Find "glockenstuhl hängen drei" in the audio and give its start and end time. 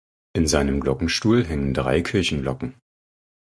0.79-2.01